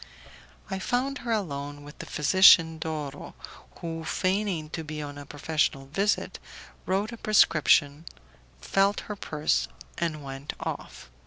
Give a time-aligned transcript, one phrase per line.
[0.71, 3.35] I found her alone with the physician Doro,
[3.81, 6.39] who, feigning to be on a professional visit,
[6.87, 8.05] wrote a prescription,
[8.61, 9.67] felt her pulse,
[9.99, 11.11] and went off.